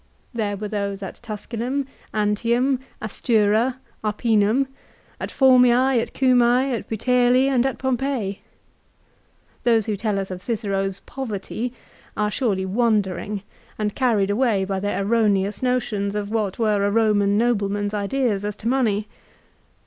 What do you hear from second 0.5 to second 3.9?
were those at Tusculum, Antium, Astura,